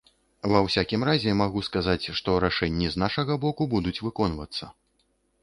[0.53, 4.73] Ва ўсякім разе, магу сказаць, што рашэнні з нашага боку будуць выконвацца.